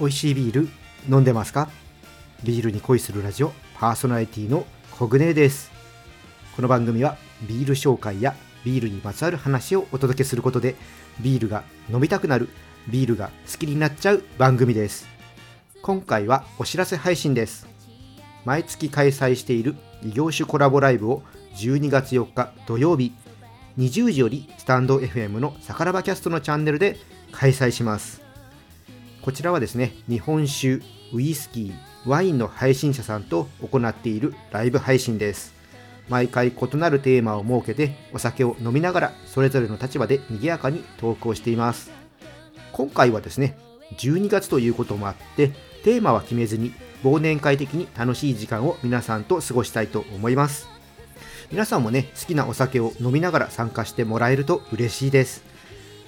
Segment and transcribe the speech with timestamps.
[0.00, 0.68] 美味しいビール
[1.10, 1.68] 飲んでますか？
[2.42, 5.70] ビールに恋するラジオパーソナリティのコグネです。
[6.56, 8.34] この番組はビール紹介や
[8.64, 10.74] ビールにまつわる話をお届けすることで
[11.20, 12.48] ビールが飲みたくなる
[12.88, 15.06] ビールが好きになっちゃう番組です。
[15.82, 17.68] 今回はお知らせ配信です。
[18.46, 21.22] 毎月開催している異業種コラボライブを
[21.56, 23.12] 12月4日土曜日
[23.76, 26.96] 20時よりスタンド FM のさからばキャストのチャンネルで
[27.32, 28.29] 開催します。
[29.22, 30.80] こちらはですね日本酒
[31.12, 35.54] ウイスキーワインの配信者さんと行っているライブ配信です。
[36.08, 41.90] 毎回異なるテーマを設けてお酒を飲みながらそれぞれの立場で賑やかに投稿しています。
[42.72, 43.58] 今回はですね
[43.98, 45.50] 12月ということもあって
[45.84, 46.72] テーマは決めずに
[47.04, 50.66] 忘年会的に楽しい時間を皆さんと過ごしたいと思います。
[51.50, 55.49] 皆さんもね好きなお酒を飲みながら参加してもらえると嬉しいです。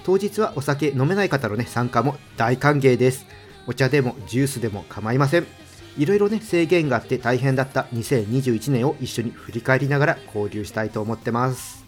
[0.05, 3.27] 当日はお酒飲めない方のね参加も大歓迎です。
[3.67, 5.47] お茶でもジュースでも構いません。
[5.97, 11.85] いろいろね制限があって大変だった2021年を一緒に振り返りながら交流したいと思ってます。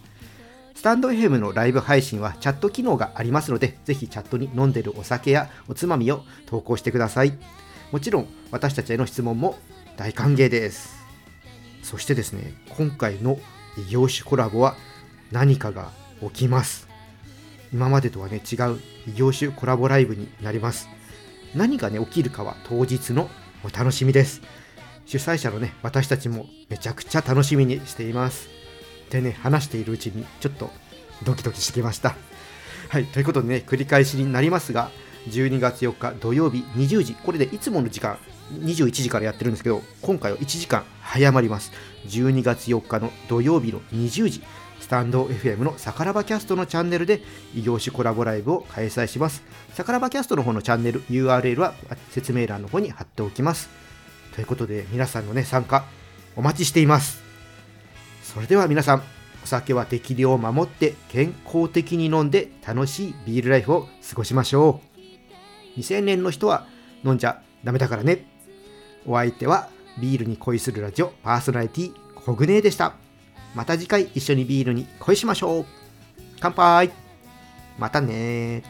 [0.74, 7.32] スタンド FM のライブ配信はチャット機能がありますのでぜひチャットに飲んでるお酒やおつまみを投稿してください。
[7.90, 9.56] もちろん私たちへの質問も
[9.96, 11.02] 大歓迎です。
[11.82, 13.38] そしてですね今回の
[13.78, 14.76] 異業種コラボは
[15.32, 16.93] 何かが起きます。
[17.74, 20.88] 今までとはね違う異業種コラボライブになります。
[21.56, 23.28] 何がね起きるかは当日の
[23.64, 24.42] お楽しみです。
[25.06, 28.48] 主催者のね私たちもめちゃくちゃ楽しみにしています。
[29.10, 30.70] でね話しているうちにちょっと
[31.24, 32.14] ドキドキしてきました。
[32.90, 34.92] はいということでね繰り返しになりますが
[35.28, 38.18] 12月4日土曜日20時これでいつもの時間
[38.52, 41.72] 21時からやってるんですけど今回は1時間早まります
[42.06, 44.42] 12月4日の土曜日の20時
[44.84, 47.22] スタンド FM のさからばキャストのチャンネルで
[47.54, 49.42] 異業種コラボライブを開催します。
[49.72, 51.72] さからばキャストの方のチャンネル URL は
[52.10, 53.70] 説明欄の方に貼っておきます。
[54.34, 55.86] ということで皆さんのね参加
[56.36, 57.22] お待ちしています。
[58.22, 59.02] それでは皆さん
[59.42, 64.93] お酒は適量を守って健康的に飲んで楽しいビールライフを過ごしましょう。
[65.76, 66.66] 未成年の人は
[67.04, 68.26] 飲んじゃダメだからね。
[69.06, 69.68] お相手は
[70.00, 72.94] ビールに恋するラジオパーソナリティコグネでした。
[73.54, 75.66] また次回一緒にビールに恋しましょう
[76.40, 76.90] 乾杯
[77.78, 78.62] またね